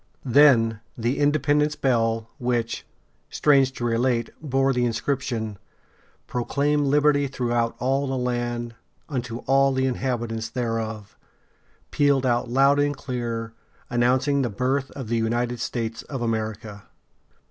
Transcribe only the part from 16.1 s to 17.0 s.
America!